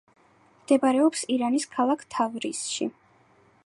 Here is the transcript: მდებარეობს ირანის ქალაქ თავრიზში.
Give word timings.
მდებარეობს 0.61 1.23
ირანის 1.35 1.69
ქალაქ 1.77 2.05
თავრიზში. 2.17 2.93